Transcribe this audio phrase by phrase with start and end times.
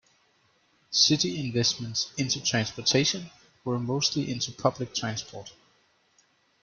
[0.89, 3.29] City investments into transportation
[3.63, 5.53] were mostly into public transport.